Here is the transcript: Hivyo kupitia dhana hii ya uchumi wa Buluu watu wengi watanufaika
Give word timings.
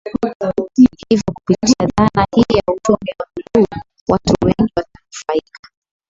Hivyo 0.75 1.23
kupitia 1.33 1.87
dhana 1.97 2.27
hii 2.35 2.55
ya 2.57 2.61
uchumi 2.73 3.13
wa 3.19 3.27
Buluu 3.35 3.67
watu 4.09 4.33
wengi 4.41 4.73
watanufaika 4.75 5.69